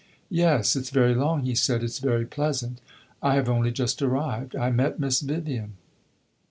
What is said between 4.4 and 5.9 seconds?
I met Miss Vivian."